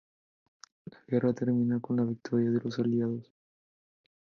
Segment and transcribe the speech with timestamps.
[0.87, 3.31] La guerra termina con la victoria de los Aliados.